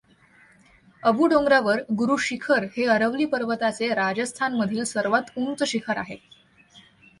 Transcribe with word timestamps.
अबू 1.03 1.27
डोंगरावर 1.33 1.83
गुरु 1.99 2.15
शिखर 2.29 2.65
हे 2.77 2.87
अरवली 2.95 3.25
पर्वताचे 3.35 3.93
राजस्थानमधील 3.93 4.83
सर्वात 4.95 5.31
उंच 5.37 5.63
शिखर 5.67 5.97
आहे. 5.97 6.21